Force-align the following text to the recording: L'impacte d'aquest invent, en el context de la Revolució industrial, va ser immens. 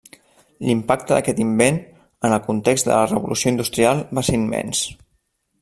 L'impacte 0.69 1.13
d'aquest 1.17 1.41
invent, 1.45 1.77
en 2.29 2.35
el 2.39 2.43
context 2.49 2.89
de 2.89 2.93
la 2.97 3.05
Revolució 3.15 3.55
industrial, 3.57 4.05
va 4.21 4.29
ser 4.31 4.39
immens. 4.43 4.87